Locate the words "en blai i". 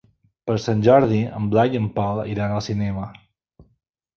1.41-1.81